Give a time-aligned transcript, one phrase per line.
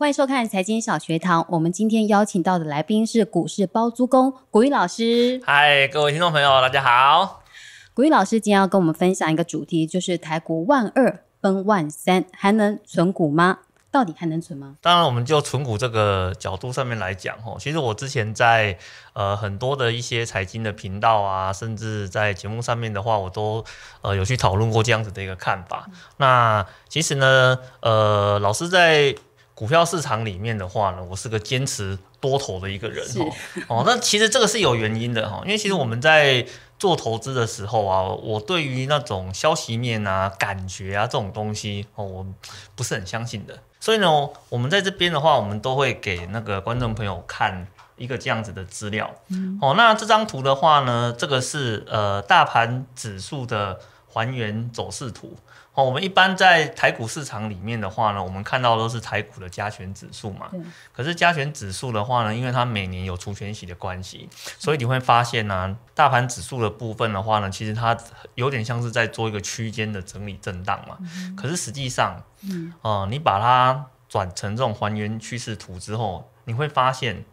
[0.00, 1.44] 欢迎收看财经小学堂。
[1.50, 5.38] 我们今天邀请到的来宾是股市包租公古玉老师。
[5.44, 7.42] 嗨，各位听众朋友，大家好。
[7.92, 13.58] 古玉老师今天要跟我们分享一个主题，就是台股万二分万三，还能存股吗？
[13.90, 14.76] 到底还能存吗？
[14.80, 18.78] 当然，我们就存股这个角度上面来讲，吼，其实我之前在
[19.12, 23.62] 呃很多的一些财经的频道啊，甚至在节目上面的话，我都
[24.00, 25.90] 呃有去讨论过这样子的一个看法。
[26.16, 29.14] 那其实呢，呃，老师在
[29.60, 33.30] 股票市场里面的话呢，我是个坚持多头的一个人，哦，
[33.68, 36.46] 哦，那其实这个是有原因的，哈，因为其实我们在
[36.78, 42.26] 做投资的时候啊，我对于那种消息面啊、感觉啊这种东西哦，我
[42.74, 43.58] 不是很相信的。
[43.78, 47.66] 所以呢，我们在这边的话，我们都会给那个观众朋友看
[47.98, 49.14] 一个这样子的资料。
[49.60, 53.78] 哦，那这张图的话呢，这个是呃大盘指数的
[54.10, 55.36] 还原走势图。
[55.72, 60.50] 哦，我们一般在台股市场里面的话呢，我们看到都是台股的加权指数嘛。
[60.92, 67.96] 可是加权指数的话呢，因为它每年有除权息的关系，所以你会发现呢，大盘指数的部分的话呢，其实它
[68.34, 70.98] 有点像是在做一个区间的整理震荡嘛。
[71.36, 77.24] 可是实际上，嗯，哦，你把它转成这种还原趋势图之后，你会发现，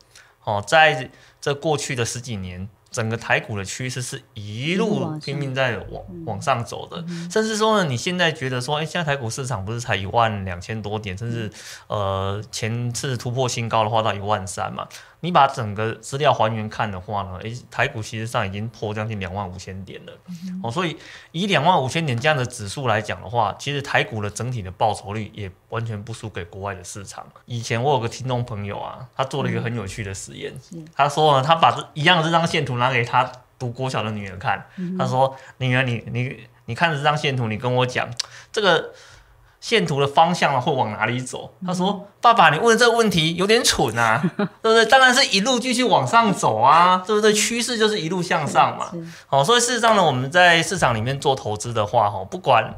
[0.44, 1.10] 哦，在
[1.42, 2.70] 这过去的十几年。
[2.90, 11.52] 整个台股的趋势是一路拼命在往往上走的，甚至说呢，你现在觉得说，哎，现在台股市场不是才一万两千多点，甚至
[11.88, 14.88] 呃前次突破新高的话到一万三嘛？
[15.22, 20.14] 你把整个资料还原看的话呢，诶，台股其实上已经破将近两万五千点了，
[20.62, 20.96] 哦，所以
[21.32, 27.26] 以两万五千点这样的指数来讲的话，其实台股的整体的报酬率也完全不输给国外的市场。
[27.46, 30.54] 以前我有个听众朋友啊，他做了一个很有趣的实验，
[30.96, 34.68] 他说呢，他把这一样这张线图拿给他读国小的女儿看，
[35.00, 38.08] 他说：“女儿，你你你看这张线图，你跟我讲
[38.52, 38.94] 这个。”
[39.60, 41.52] 线图的方向会往哪里走？
[41.66, 44.86] 他说：“爸爸，你问这个问题有点蠢啊， 对不对？
[44.86, 47.34] 当然是一路继续往上走啊，对不对？
[47.34, 48.92] 趋势就是一路向上嘛。
[49.26, 52.76] 好，所以事实上呢，我们在市场里面做投资的话，哈，不管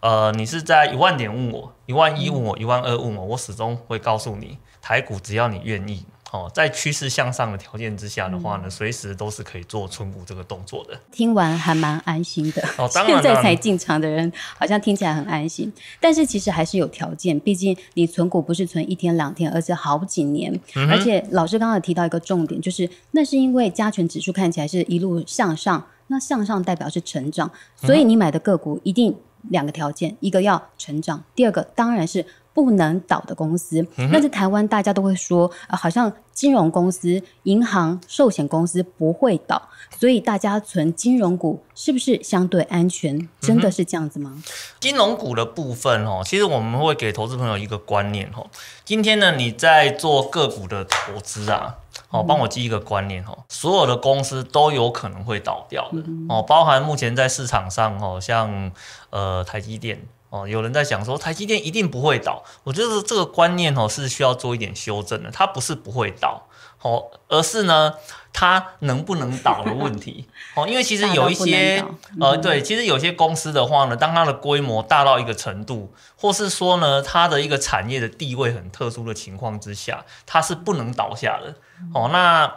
[0.00, 10.98] 呃你是在一万点问我，一万一问我，一万二问我，我始终会告诉你，台股只要你愿意。”哦，在趋势向上的条件之下的话呢，随时都是可以做存股这个动作的。
[11.10, 12.62] 听完还蛮安心的。
[12.76, 20.52] 哦，当然现在才进场的人好像听起来很安心，但是其实还是有条件，毕竟你存股不是存一天两天，而是好几年。
[20.90, 29.16] 而且老师刚刚提到一个重点，就是那是因为加权指数看起来是一路向上，那向上代表是成长，所以你买的个股一定
[29.48, 32.26] 两个条件，一个要成长，第二个当然是。
[32.64, 39.62] 不能倒的公司，但是台湾大家都会说，呃，好像金融公司、银行、寿险公司不会倒，
[39.96, 43.28] 所以大家存金融股是不是相对安全？
[43.40, 44.42] 真的是这样子吗？
[44.80, 48.44] 金融股的部分哦，其实我们会给投资朋友一个观念哦，
[48.84, 51.76] 今天呢你在做个股的投资啊，
[52.10, 56.02] 哦，帮我记一个观念哦，所有的公司都有可能会倒掉的。
[56.28, 58.72] 哦，包含目前在市场上哦，像
[59.10, 60.04] 呃台积电。
[60.30, 65.30] 哦，有人在讲说台积电一定不会倒，我觉得这个观念哦是需要做一点修正的。
[65.30, 66.46] 它不是不会倒，
[66.82, 67.94] 哦，而是呢
[68.32, 70.28] 它能不能倒的问题。
[70.54, 71.82] 哦，因为其实有一些
[72.20, 81.54] 呃，对，其实有些公司的话呢，当它的规模大到一个程度，或是说呢它的一个产业的地位很特殊的情况之下，它是不能倒下的。
[81.94, 82.52] 哦，那。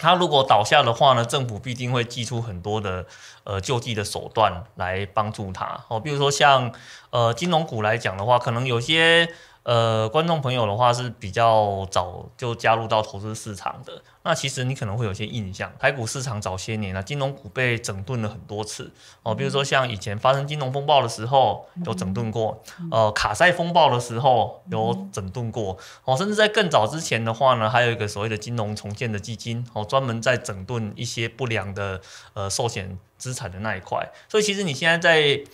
[0.00, 3.06] 他如果倒下的话呢，政府必定会寄出很多的
[3.44, 6.72] 呃救济的手段来帮助他哦，比如说像
[7.10, 9.28] 呃金融股来讲的话，可能有些。
[9.62, 18.92] 呃，观众朋友的话是比较早就加入到投资市场的，那其实你可能会有些印象，台股市场早些年啊，金融股被整顿了很多次。
[19.22, 25.78] 哦，比如说像以前发生金融风暴的时候有整顿过，呃，卡塞风暴的时候有整顿过。
[26.04, 32.00] 哦，甚至在更早之前的话呢，还有一个所谓的金融重建的基金哦，专门在整顿一些不良的
[32.34, 35.44] 呃寿险资产的那一块，所以其实你现在在。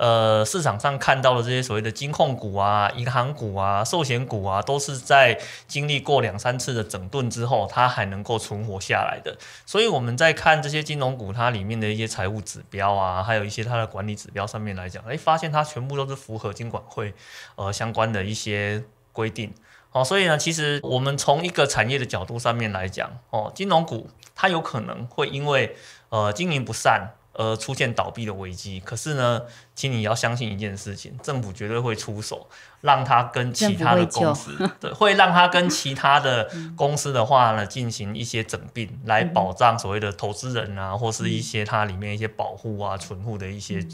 [0.00, 5.38] 呃，市场上看到的这些所谓的金控股啊、银行股啊、寿险股啊，都是在
[5.68, 9.36] 经历过两三次的整顿之后，它还能够存活下来的。
[9.66, 17.12] 所以我们在看这些金融股，它里面的一些财务指标啊，还有一些它的管理指标上面来讲，哎，发现它全部都是符合金管会
[17.56, 18.82] 呃相关的一些
[19.12, 19.52] 规定。
[19.92, 25.76] 哦，所以呢，其实我们从一个产业的角度上面来讲，哦，金融股它有可能会因为
[26.08, 27.10] 呃经营不善。
[27.32, 29.42] 呃，出现倒闭的危机，可是呢，
[29.74, 32.48] 请你要相信一件事情，政府绝对会出手，
[32.80, 43.86] 让它跟其他的公司，对， 会让它跟其他的公司的话呢，进行一些整并，来保障所谓的投资人啊，或是一些它里面一些保护啊、存户的一些。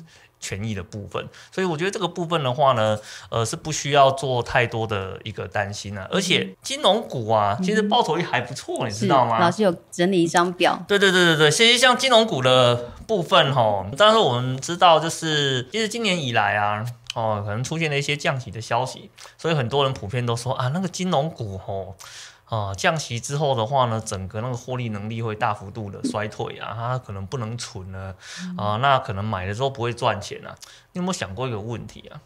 [0.46, 1.28] 权益的部分。
[1.50, 2.98] 所以我觉得这个部分的话呢，
[3.30, 6.06] 呃，是不需要做太多的一个担心啊。
[6.12, 9.40] 而且金融股啊，其实报酬率还不错，你知道吗？
[9.40, 10.80] 老师有整理一张表。
[10.86, 16.84] 对对对对对，其实像金融股的部分哈，但是我们知道，就是其实今年以来啊，
[17.14, 21.96] 哦，可能出现了一些降息的消息，所以很多人普遍都说啊，那个金融股吼。
[22.46, 28.14] 啊，降息之后的话呢，整个那个获利能力会大幅度的衰退啊，它可能不能存了
[28.56, 30.54] 啊，那可能买的时候不会赚钱啊。
[30.92, 32.22] 你有没有想过一个问题啊？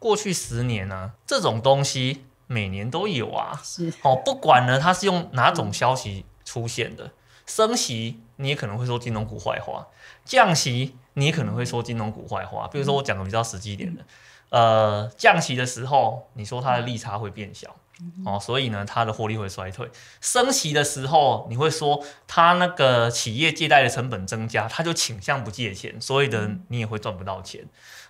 [0.00, 7.12] 过去十年呢，这种东西每年都有啊，是哦，不管呢它是用哪种消息出现的，
[7.46, 9.86] 升息你也可能会说金融股坏话，
[10.24, 12.66] 降息你也可能会说金融股坏话。
[12.66, 14.04] 比如说我讲的比较实际一点的，
[14.50, 17.76] 呃，降息的时候，你说它的利差会变小。
[18.24, 19.90] 哦，所以呢，它的获利会衰退。
[20.20, 27.64] 升息的时候，你会说它那个企业借贷的成本增加，它就倾向不借钱，所以呢你也会赚不到钱。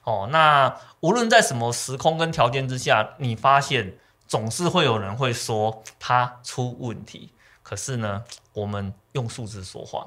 [0.04, 3.96] 哦，那无论在什么时空跟条件之下，你发现
[4.26, 7.32] 总是会有人会说它出问题。
[7.68, 8.22] 可是呢，
[8.52, 10.06] 我们用数字说话。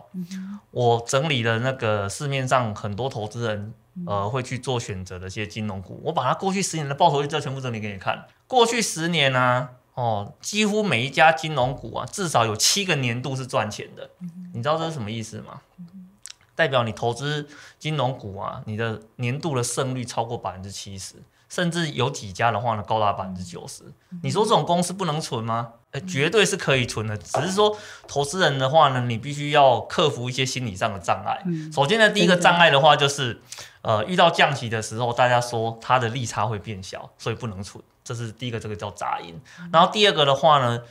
[0.72, 3.74] 我整理了那个市面上很多投资人
[4.08, 8.26] 呃会去做选择的一些金融股，我把它过去十年的报酬率再全部整理给你看。
[8.48, 14.10] 过去十年呢，哦，几乎每一家金融股啊，至少有七个年度是赚钱的。
[14.54, 15.60] 你知道这是什么意思吗？
[16.56, 17.46] 代表你投资
[17.78, 21.16] 金融股啊，你的年度的胜率超过百分之七十，
[21.50, 23.84] 甚至有几家的话呢，高达百分之九十。
[24.24, 25.74] 你说这种公司不能存吗？
[25.92, 27.76] 呃，绝对是可以存的，只是说
[28.08, 31.44] 投资人的话呢，你必须要克服一些心理上的障碍。
[31.74, 33.42] 首先呢，第一个障碍的话就是，
[33.82, 37.84] 呃，遇到降息的时候，大家说它的利差会变小，所以不能存。
[38.04, 39.40] 这是第一个，这个叫杂音。
[39.72, 40.82] 然后第二个的话呢，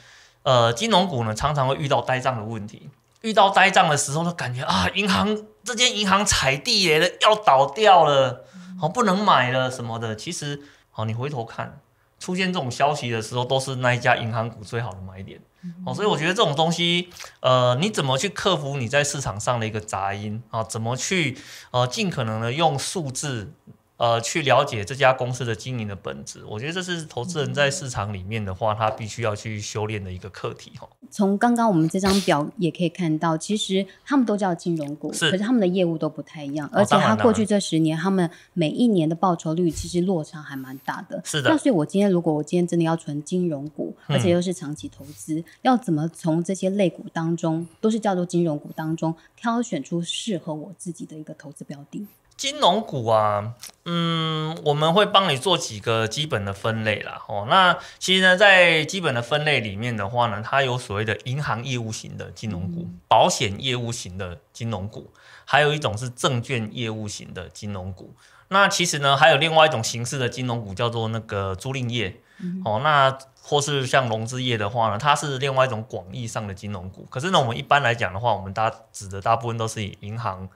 [0.43, 2.91] 呃，金融股呢常常会遇到呆账的问题。
[3.23, 8.45] 遇到呆账的时候，就感觉啊，银行这间银行踩地雷了，要倒掉了，
[8.81, 10.15] 好不能买了什么的。
[10.15, 11.81] 其实，好你回头看，
[12.19, 15.41] 出现这种消息的时候，都是那一家银行股最好的买点。
[15.85, 17.09] 哦，所以我觉得这种东西，
[17.41, 20.63] 呃，你怎么去克服你在市场上的一个杂音啊？
[20.63, 21.37] 怎么去
[21.73, 23.53] 呃尽可能的用数字？
[23.99, 30.89] 呃，去了解这家公司的经营的本质，我觉得这是投资人在市场里面的话，他必须要去修炼的一个课题哈。
[31.11, 41.21] 从刚刚我们这张表也可以看到，其实他们都叫金融股，可是他们的业务都不太一样，而且他过去这十年，他们每一年的报酬率其实落差还蛮大的。
[41.25, 41.51] 是的。
[41.51, 52.07] 那所以，我今天如果我今天真的要存金融股，而且又是长期投资，要怎么从这些类股当中，都是叫做金融股当中，挑选出适合我自己的一个投资标的？
[52.39, 53.53] 金融股啊，
[53.85, 57.21] 嗯，我们会帮你做几个基本的分类啦。
[57.27, 65.11] 哦，那其实呢，在基本的分类里面的话呢，它有所谓的银行业务型的金融股、保险业务型的金融股，
[65.45, 68.15] 还有一种是证券业务型的金融股。
[68.51, 72.21] 那其实呢，还有另外一种形式的金融股叫做那个租赁业。
[72.65, 77.05] 哦，那或是像融资业的话呢，它是另外一种广义上的金融股。
[77.11, 80.49] 可是呢，我们一般来讲的话，我们大指的大部分都是以银行。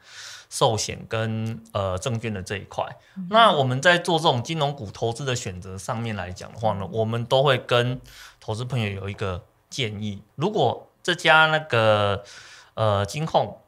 [0.53, 2.85] 寿险跟呃证券的这一块，
[3.31, 7.99] 那我们在做这种金融股投资的选择上面来讲的话呢，我们都会跟
[8.39, 12.23] 投资朋友有一个建议：如果这家那个
[12.75, 13.63] 呃金控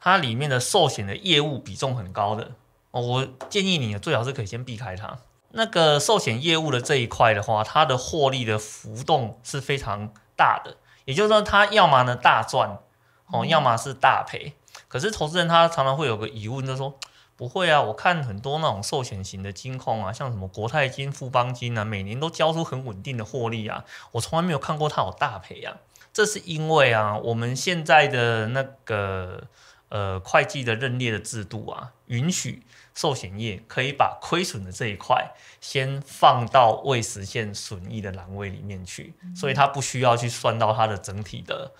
[0.00, 2.52] 它里面的寿险的业务比重很高的，
[2.90, 5.18] 我建议你最好是可以先避开它。
[5.50, 12.78] 那个寿险业务的这一块的话，它的获利的浮动是非常大的，也就是说，它要么呢大赚
[13.26, 14.54] 哦，要么是大赔。
[14.90, 16.98] 可是投资人他常常会有个疑问，就说
[17.38, 25.76] 不会啊，我看很多那种寿险型的金控啊，像什么国泰金、富邦金啊，每年都交出很稳定的获利啊，我从来没有看过它有大赔啊。
[26.12, 29.44] 这是因为啊，我们现在的那个
[29.90, 32.62] 呃会计的认列的制度啊，允许
[32.94, 41.72] 寿险业可以把亏损的这一块先放到未实现损益的栏位里面去，所以它不需要去算到它的整体的。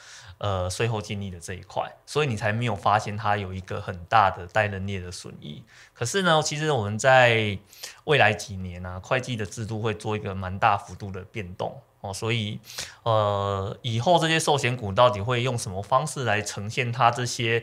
[0.43, 5.63] 呃，税后净利的这一块，所以你才没有发现它有一个很大的待认列的损益。
[5.93, 7.59] 可是呢，其实我们在
[8.05, 12.59] 未来几年呢，会计的制度会做一个蛮大幅度的变动哦，所以
[13.03, 17.63] 呃，以后这些寿险股到底会用什么方式来呈现它这些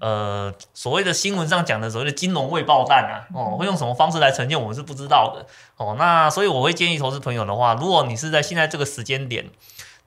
[0.00, 5.96] 呃所谓的新闻上讲的所谓的金融未爆弹啊，哦，会用什么方式来呈现，我们是不知道的哦。
[5.98, 9.50] 那所以我会建议投资朋友的话，如果你是在现在这个时间点。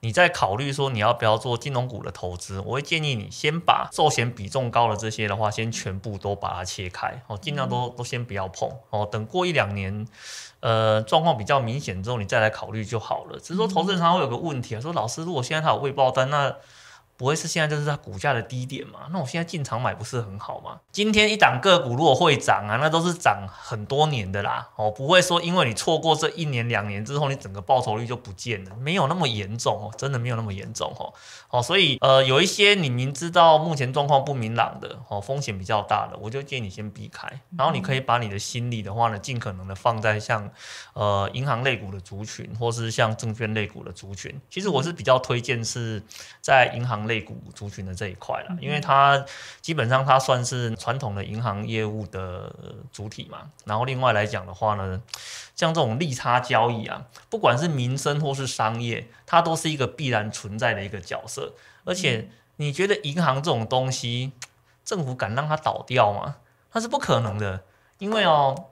[0.04, 9.08] 你在考虑说你要不要做金融股的投资，我会建议你先把寿险比重高的这些的话，先全部都把它切开哦，尽量都都先不要碰哦。
[9.10, 10.04] 等过一两年，
[10.58, 13.38] 呃，状况比较明显之后，你再来考虑就好了。
[13.38, 16.56] 只是说投资人常常会有个问题啊，说老师，如果现在他有未爆单，那
[17.22, 19.06] 不会是现在就是它股价的低点嘛？
[19.12, 20.80] 那我现在进场买不是很好吗？
[20.90, 31.14] 今天一档个股如果会涨啊，那都是涨很多年的啦，哦，不会说因为你错过这一年两年之后，你整个报酬率就不见了，没有那么严重哦，真的没有那么严重哦，
[31.50, 40.50] 哦，所以呃，有一些你明知道目前状况不明朗的哦，风险比较大的，我就建议你先避开，然后你可以把你的心力的话呢，尽可能的放在像
[40.94, 44.40] 呃银行类股的族群，或是像证券类股的族群。
[44.50, 46.02] 其实我是比较推荐是
[46.40, 49.22] 在银行类类股族群的这一块了，因为它
[49.60, 52.50] 基本上它算是传统的银行业务的
[52.90, 53.50] 主体嘛。
[53.66, 55.02] 然后另外来讲的话呢，
[55.54, 61.52] 像这种利差交易啊，不管是民生或是商业，它都是一个必然存在的一个角色。
[61.84, 64.32] 而且你觉得银行这种东西，
[64.82, 66.36] 政府敢让它倒掉吗？
[66.72, 67.62] 那是不可能的，
[67.98, 68.70] 因为哦，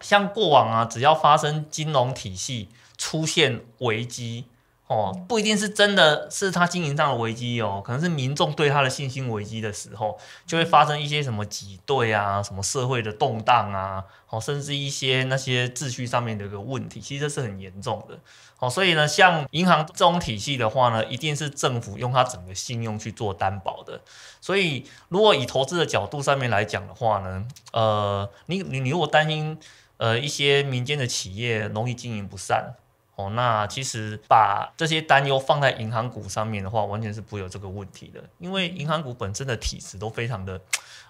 [0.00, 4.46] 像过往啊，只要发生金融体系出现危机。
[4.94, 18.16] 哦，不一定是真的是他经营上的危机哦，可能是民众对他的信心危机的时候，就会发生一些什么挤兑啊，什么社会的动荡啊，哦，甚至一些那些秩序上面的一个问题，其实这是很严重的。
[18.60, 24.00] 哦，所以呢，像银行这种体系的话呢，一定是政府用它整个信用去做担保的。
[24.40, 29.58] 所以，如果以投资的角度上面来讲的话呢，呃，你你你如果担心
[29.96, 32.76] 呃一些民间的企业容易经营不善。
[33.16, 40.60] 哦，那其实把这些担忧放在银行股上面的话，完全是不会有这个问题的，因为银行股本身的体质都非常的，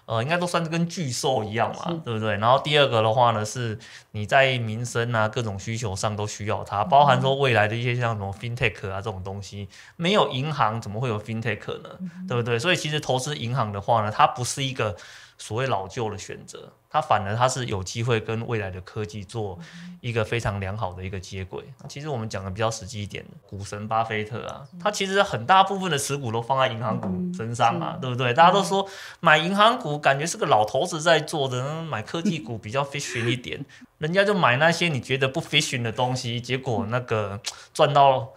[0.05, 2.37] 呃，应该都算是跟巨兽一样嘛，对不对？
[2.37, 3.79] 然后第二个的话呢，是
[4.11, 11.89] 你在民生啊各种需求上都需要它，包含说未来的一些像什么 fintech 啊这种东西，没有银行怎么会有 fintech 呢？
[12.27, 12.59] 对不对？
[12.59, 14.95] 所以其实投资银行的话呢，它不是一个
[15.39, 16.71] 所谓老旧的选择。
[16.95, 19.59] 它反而它是有机会跟未来的科技做
[19.99, 21.61] 一个非常良好的一个接轨。
[21.89, 28.33] 其实我们讲的比较实际一点的，股神巴菲特啊，他其实很大部分的持股都放在银行股身上啊，对不对？
[28.33, 28.87] 大家都说
[29.19, 33.65] 买银行股感觉是个老头子在做的，买科技股比较 fashion 一点，
[33.97, 37.41] 人家就买那些你觉得不 fashion 的东西，结果那个
[37.73, 38.29] 赚到。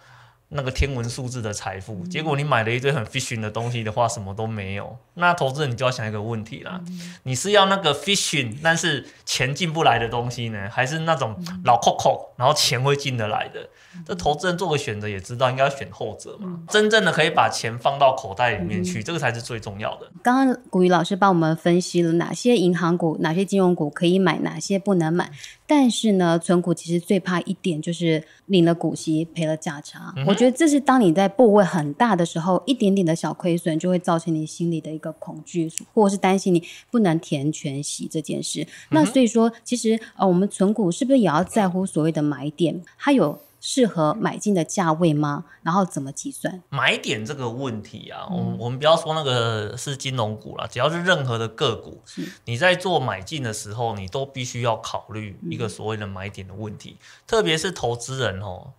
[0.49, 4.97] 那个天文数字的财富，结果你买了一堆很 fishing 的东西的话，什么都没有。
[5.13, 6.81] 那投资人你就要想一个问题啦，
[7.23, 13.69] 你是要那个 fishing，但是钱进不来的东西呢，还是那种老 coco，然后钱会进得来的？
[14.05, 16.61] 这投资人做个选择也知道，应该要选后者嘛。
[16.69, 20.09] 真正的可以把钱放到口袋里面去，这个才是最重要的。
[20.23, 25.29] 刚刚古雨老师帮我们分析了哪些银行股、哪些金融股可以买，哪些不能买。
[25.67, 30.13] 但是呢，存股其实最怕一点就是领了股息赔了价差。
[30.25, 38.65] 我觉得这是当你在部位很大的时候，一点点的小亏损就会造成你心里的一个恐惧，或者是担心你不能填全息这件事。
[38.89, 42.81] 那所以说，其实呃，我们存股是不是也要在乎所谓的买点？
[42.97, 43.39] 它有。
[43.61, 45.43] 适合买进的价位吗？
[45.63, 48.25] 然后怎么计算买点这个问题啊？
[48.31, 51.99] 我我们不要说那个是金融股了，只要是任何的个股，
[52.45, 56.95] 你在做买进的时候，你都必须要考虑一个所谓的买点的问题。
[57.27, 58.71] 特别是投资人哦，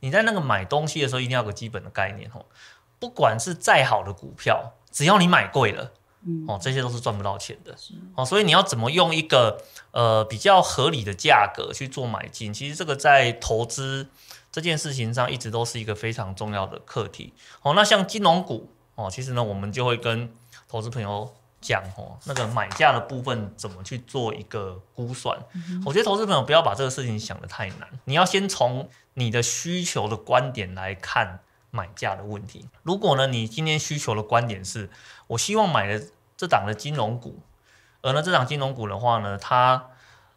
[0.00, 2.44] 你在那个买东西的时候，一定要有个基本的概念哦。
[2.98, 5.92] 不管是再好的股票，只要你买贵了。
[6.48, 7.72] 哦，这些都是赚不到钱的，
[8.16, 9.62] 哦，所以你要怎么用一个
[9.92, 12.52] 呃比较合理的价格去做买进？
[12.52, 14.08] 其实这个在投资
[14.50, 17.32] 这件事情上一直都是一个非常重要的课题。
[17.62, 20.28] 哦，那像金融股哦，其实呢，我们就会跟
[20.68, 25.38] 投资朋友讲哦，那个买价的部分怎么去做一个估算？
[25.84, 28.88] 我觉得投资朋友不要把这个事情想得太难，你要先从
[29.18, 32.68] 你的需求的观点来看买价的问题。
[32.84, 34.88] 如果呢，你今天需求的观点是
[35.26, 36.06] 我希望买的。
[36.38, 37.40] 这档的金融股，
[38.02, 39.88] 而呢，这档金融股的话呢，它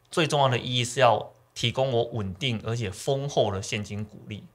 [0.09, 4.45] 最重要的意义是要提供我稳定而且丰厚的现金股利。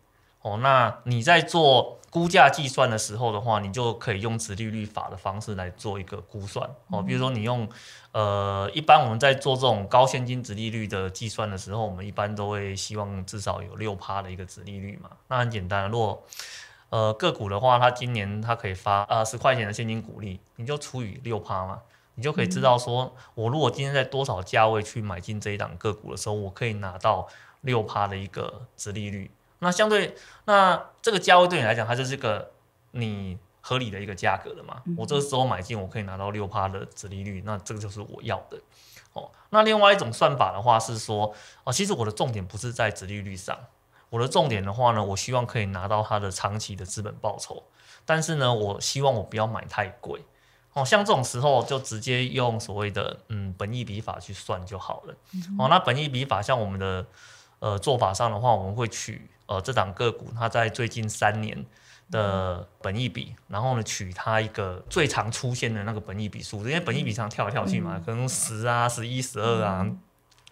[0.45, 6.69] 哦，那你在做估价计算的时候的话，你就可以用殖利率法的方式来做一个估算。
[6.89, 7.67] 哦，比如说你用，
[8.13, 15.09] 呃，一般我们在做这种高现金殖利率的计算的时候，我们一般都会希望至少有六趴的一个殖利率嘛。
[15.29, 16.23] 那很简单，如果
[16.91, 21.81] 呃，个股的话，它今年它可以发呃十块钱的现金股利，你就除以六趴嘛，
[22.17, 27.27] 你就可以知道说，我如果今天在多少价位去买进这一档个股的时候，我可以拿到
[27.63, 29.31] 六趴的一个值利率。
[29.65, 32.53] 那相对，那这个价位对你来讲，它就是个
[32.93, 34.81] 你合理的一个价格了嘛。
[34.97, 38.61] 我这个时候买进，我可以拿到六趴的值利率，那这个就是我要的。
[39.15, 43.59] 哦，那另外一种算法的话是说，哦，其实我的重点不是在值利率上。
[44.11, 47.65] 我的重点的话呢，我希望可以拿到它的长期的资本报酬，
[48.05, 50.25] 但是呢，我希望我不要买太贵，
[50.73, 55.15] 哦，像这种时候就直接用所谓的嗯本益比法去算就好了，
[55.59, 57.05] 哦，那本益比法像我们的
[57.65, 61.65] 呃做法上的话，我们会取呃这档个股它在最近三年
[62.11, 69.87] 的本益比，然后呢取它一个最常出现的那个本益比数，因为本益比常跳来跳去嘛，可能十啊、十一、十二啊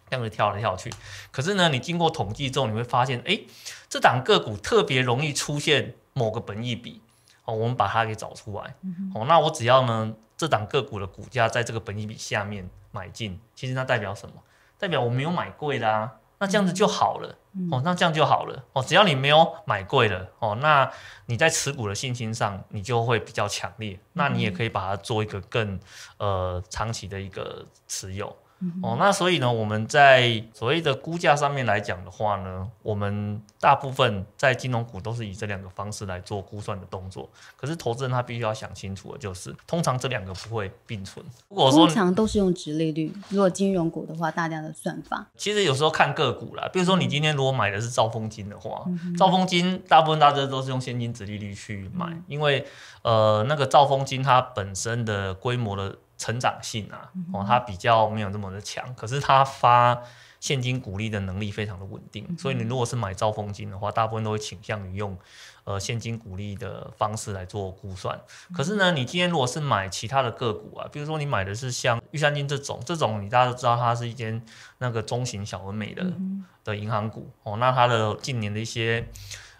[0.08, 0.90] 这样子跳来跳去。
[1.30, 3.38] 可是呢，你经过统计之后，你会发现，哎，
[3.90, 7.02] 这档个股特别容易出现某个本益比
[7.44, 8.74] 哦，我们把它给找出来
[9.14, 9.26] 哦。
[9.28, 14.34] 那我只要呢，这档个股的股价在这个本益比下面买进，其实它代表什么？
[14.78, 16.10] 代表我没有买贵啦。
[16.42, 17.28] 那这样子就好了
[17.70, 18.82] 哦，那这样就好了哦。
[18.82, 20.90] 只要你没有买贵了哦，那
[21.26, 23.96] 你在持股的信心上你就会比较强烈。
[24.14, 25.78] 那你也可以把它做一个更
[26.16, 28.36] 呃长期的一个持有。
[28.82, 37.28] 哦，那所以呢，我们在所谓的估价上面来讲的话呢，我们大部分在金融股都是以这两个方式来做估算的动作。
[37.56, 41.24] 可是投资人他必须要想清楚的就是，通常这两个不会并存。
[41.48, 46.68] 如果说通常都是用直利率，如果金融股的话，大家的算法其实有时候看个股啦。
[46.72, 48.84] 比如说你今天如果买的是兆丰金的话，
[49.18, 52.64] 兆丰金大部分大家都是用现金直利率去买，因为
[53.02, 55.96] 呃那个兆丰金它本身的规模的。
[56.22, 60.00] 成长性啊，哦，它比较没有那么的强，可是它发
[60.38, 65.18] 现金股利的能力非常的稳定，所以你如果是买兆丰金的话，大部分都会倾向于用
[65.64, 68.20] 呃现金股利的方式来做估算。
[68.54, 74.40] 可是呢，你今天如果是买其他的个股啊，比如说你买的是像玉山金这种，这种你大家都知道它是一间
[74.78, 76.06] 那个中型小而美的
[76.62, 79.04] 的银行股哦，那它的近年的一些。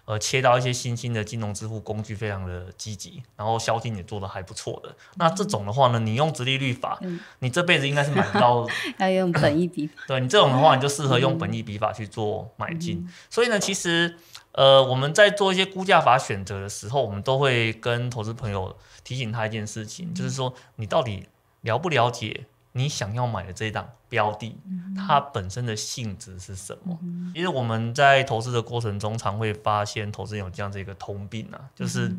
[0.05, 4.95] 呃，切到一些新兴的金融支付工具，非常的积极，然后销金也做的还不错的。
[5.15, 6.99] 那这种的话呢，你用直利率法，
[7.39, 8.67] 你这辈子应该是买不到。
[8.99, 9.89] 要用本益比。
[10.09, 13.09] 对你这种的话，你就适合用本益比法去做买进。
[13.31, 14.17] 所以呢，其实
[14.51, 21.29] 呃，我们在做一些估价法选择的时候，我们都会跟投资朋友提醒他一件事情，就是说你到底
[21.61, 22.47] 了不了解？
[22.73, 24.57] 你想要买的这一档标的，
[24.97, 26.99] 它本身的性质是什么？
[27.35, 32.15] 因为我们在投资的过程中，常会发现投资人有这样子一个通病啊，就是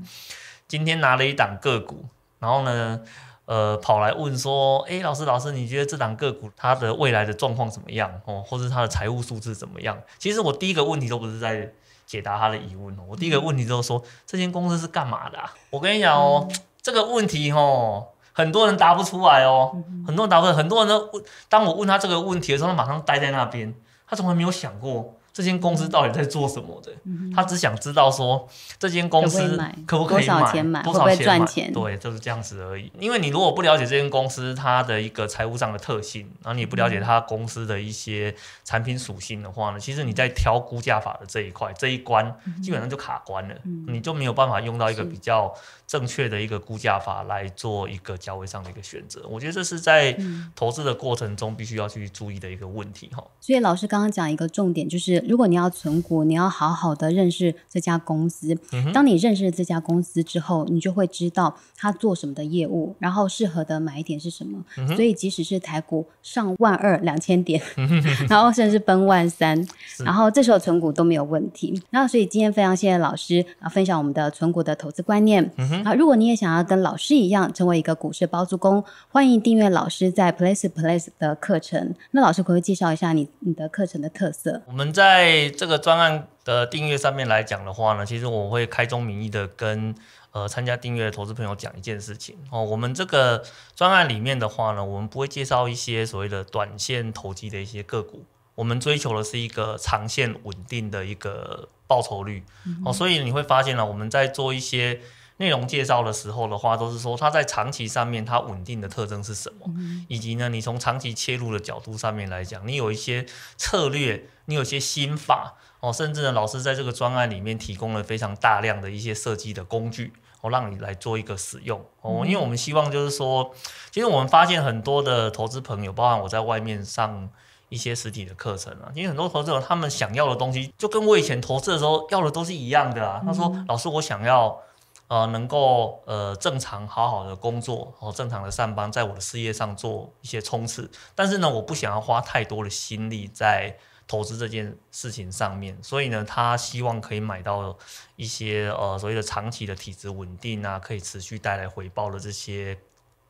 [0.68, 2.06] 今天拿了一档个股，
[2.40, 3.02] 然后呢，
[3.46, 8.22] 呃，跑来问说：“哎，老师，老师，你觉得这档个股它的未来的状况怎么样？
[8.26, 11.74] 哦，或者它的财务数字怎么样？”其实我第一个问题都不是在
[12.06, 15.40] 解答他的疑问哦，我第一个问题就是说，这间公司是干嘛的？
[15.72, 16.48] 我跟你讲哦，
[16.82, 18.10] 这个问题哦。
[18.34, 19.72] 很多人答不出来哦，
[20.06, 21.24] 很多人答不出来，很多人都问。
[21.48, 23.74] 当我问他这个问题的时候，他马上呆在那边，
[24.08, 25.16] 他从来没有想过。
[25.36, 26.92] 这间公司到底在做什么的？
[27.36, 31.74] 他只想知道说这间公司可不可以买，多少钱赚钱？
[31.74, 32.92] 对，就是这样子而已。
[33.00, 43.56] 因为你如果不了解这间公司它的一个财务上的特性，然后你不了解它公司的一些产品属性的话呢，其实你在挑估价法的这一块这一关，基本上就卡关了，
[43.88, 45.52] 你就没有办法用到一个比较
[45.94, 49.22] 正确的一个估价法来做一个价位上的一个选择。
[49.30, 50.18] 我觉得这是在
[50.56, 53.24] 投资的过程中必须要去注意的一个问题哈。
[53.40, 55.14] 所以老师刚刚讲一个重点就是。
[55.28, 58.58] 如果你要存股，你要好好的认识这家公司。
[58.94, 64.64] 当你认识这家公司之后，你就会知道它做什么的业务，然后适合的买点是什么。
[64.96, 67.62] 所以即使是台股上万二两千点，
[68.30, 69.66] 然后甚至奔万三，
[70.06, 71.82] 然后这时候存股都没有问题。
[71.92, 75.52] 那所以今天非常谢谢老师啊，分享我们的存股的投资观念。
[75.86, 81.94] 啊，如果你也想要跟老师一样成为一个股市包租公，欢迎订阅老师在 Place Place 的课程。
[82.12, 84.62] 那老师可不可以介绍一下你你的课程的特色？
[84.66, 89.94] 我们在在这个专案的订阅上面来讲的话呢，其实我会开宗明义的跟
[90.32, 93.44] 呃参加订阅的投资朋友讲一件事情哦，我们这个
[93.76, 98.24] 专案里面的话呢，我们不会介绍一些所谓的短线投机的一些个股，
[98.56, 102.44] 我们追求的是一个长线稳定的一个报酬率
[102.86, 105.00] 哦，所以你会发现呢，我们在做一些。
[105.38, 109.66] 内容介绍的时候的话，都是说它在长期上面它稳定的特征是什么，
[110.08, 113.26] 以及呢，你从长期切入的角度上面来讲，你有一些
[113.58, 123.52] 策略，你有一些心法哦，甚至呢，老师在这个专案里面提供了非常大量的一些设计的工具，哦，让你来做一个使用哦，因为我们希望就是说，
[123.90, 127.28] 其实我们发现很多的投资朋友，包含我在外面上
[127.70, 133.22] 一些实体的课程啊，因为很多投资者他们想要的东西，就跟我以前投资的时候要的都是一样的啊。
[133.26, 134.62] 他说，老师，我想要。
[135.08, 140.90] 呃，能够呃正常好好的工作，哦，正常的上班，在我的事业上做一些冲刺。
[141.14, 145.78] 但是呢，我不想要花太多的心力在投资这件事情上面。
[145.84, 147.78] 所以呢，他希望可以买到
[148.16, 152.80] 一些呃所谓的长期的体质稳定啊，可以持续带来回报的这些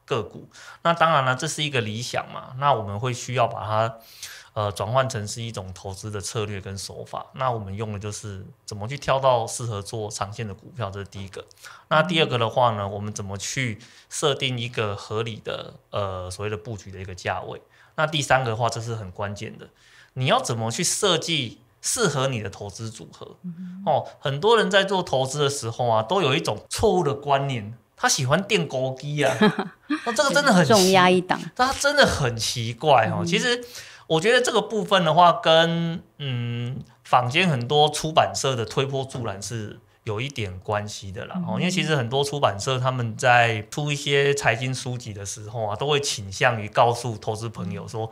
[0.05, 0.47] 个股。
[0.83, 2.55] 那当然了，这是一个理想嘛。
[2.57, 3.97] 那我们会需要把它。
[4.53, 7.25] 呃，转换成是一种投资的策略跟手法。
[7.33, 11.43] 那我们用的就是怎么去挑到适合做长线的股票，这是第一个。
[11.89, 17.61] 那第二个的话呢，我们怎么去设定一个合理的呃所谓的布局的一个价位？
[17.95, 19.67] 那第三个的话，这是很关键的，
[20.13, 23.35] 你要怎么去设计适合你的投资组合。
[23.85, 29.35] 哦，很多人在做投资的时候啊，都有一种错误的观念，他喜欢垫高低啊，
[30.05, 33.23] 那这个真的很重压一档，他真的很奇怪哦。
[33.25, 33.63] 其实
[34.07, 39.79] 我觉得这个部分的话，跟嗯坊间很多出版社的推波助澜是。
[40.05, 48.11] 有一点关系的啦，哦，因为其实很多出版社他们在出一些财经书籍的时候啊，都会倾向于告诉投资朋友说，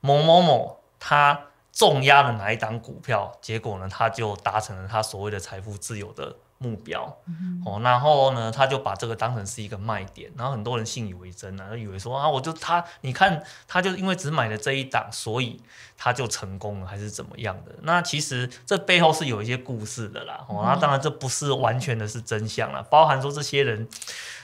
[0.00, 6.36] 某某某他重压了哪一档股票，结果呢，他就达成了他所谓的财富自由的。
[6.58, 7.04] 目标
[7.66, 15.60] 哦，然后呢，他就把这个当成是一个卖点，然后很多人信以为真啊，就以为说啊，我就他，你看他就因为只买了这一档，所以
[15.96, 17.74] 他就成功了，还是怎么样的？
[17.82, 20.44] 那其实这背后是有一些故事的啦。
[20.48, 23.86] 哦，那当然这不是完全的是真相了，包含说这些人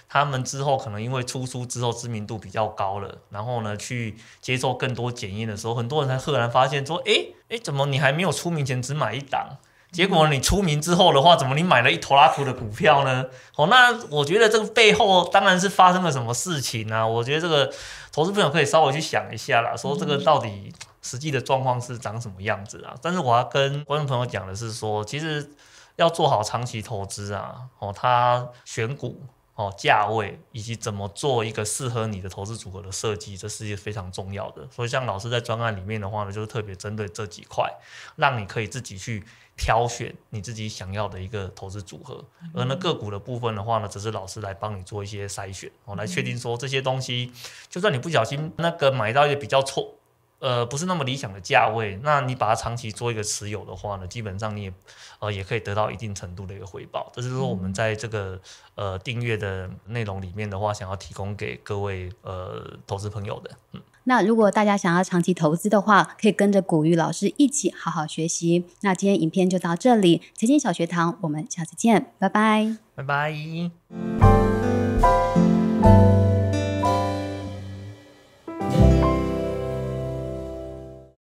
[0.09, 9.57] 他们之后可能因为出书之后知名度比较高了，然后呢去接受更多检验的时候，很多人才赫然发现说，哎哎，怎么你还没有出名前只买一档？
[9.93, 13.27] 结果你出名之后的话，怎么你买了一坨拉苦的股票呢？
[13.57, 17.07] 哦，那我觉得这个背后当然是发生了什么事情啊？
[17.07, 17.73] 我觉得这个
[18.13, 20.73] 投资朋友可以稍微去想一下啦，说这个到底
[21.03, 22.95] 实际的状况是长什么样子啊？
[23.03, 25.51] 但是我要跟观众朋友讲的是说，其实
[25.97, 29.23] 要做好长期投资啊，哦，他选股。
[29.57, 34.67] 哦，价位以及怎么做一个适合你的投资组合的设计，这是一个非常重要的。
[34.75, 37.71] 所以，像老师在专案里面的话呢，就是特别针对这几块，
[38.17, 39.23] 让你可以自己去
[39.61, 42.25] 挑选你自己想要的一个投资组合。
[42.55, 47.31] 而那个股的部分的话呢，只是老师来帮你做一些筛选，哦，来确定说这些东西，
[47.69, 49.97] 就算你不小心那个买到一个比较错。
[50.39, 54.73] 呃，不是那么理想的价位，那你把它长期做一个持有的话呢，基本上你也
[55.19, 57.13] 呃也可以得到一定程度的一个回报。
[57.13, 58.41] 这是说我们在这个
[58.75, 63.51] 呃订阅的内容里面的话，想要提供给各位呃投资朋友的。
[63.73, 68.65] 嗯，那如果大家想要长期投资的话，可以跟着古玉老师一起好好学习。
[68.81, 73.35] 那今天影片就到这里，财经小学堂，我们下次见，拜拜，拜拜。